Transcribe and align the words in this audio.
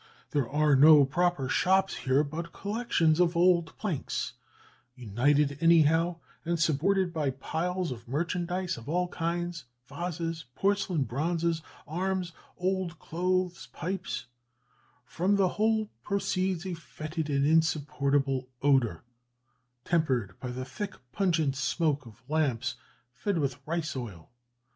There 0.31 0.49
are 0.49 0.75
no 0.75 1.05
proper 1.05 1.47
shops 1.47 1.95
here, 1.97 2.23
but 2.23 2.51
collections 2.51 3.19
of 3.19 3.37
old 3.37 3.77
planks, 3.77 4.33
united 4.95 5.59
anyhow, 5.61 6.15
and 6.43 6.59
supported 6.59 7.13
by 7.13 7.29
piles 7.29 7.91
of 7.91 8.07
merchandise 8.07 8.77
of 8.77 8.89
all 8.89 9.09
kinds, 9.09 9.65
vases, 9.85 10.45
porcelain, 10.55 11.03
bronzes, 11.03 11.61
arms, 11.87 12.31
old 12.57 12.97
clothes, 12.97 13.67
pipes; 13.73 14.25
from 15.05 15.35
the 15.35 15.49
whole 15.49 15.91
proceeds 16.01 16.65
a 16.65 16.73
foetid 16.73 17.29
and 17.29 17.45
insupportable 17.45 18.49
odour, 18.63 19.03
tempered 19.85 20.33
by 20.39 20.49
the 20.49 20.65
thick 20.65 20.95
pungent 21.11 21.55
smoke 21.55 22.07
of 22.07 22.27
lamps 22.27 22.73
fed 23.13 23.37
with 23.37 23.59
rice 23.67 23.95
oil. 23.95 24.31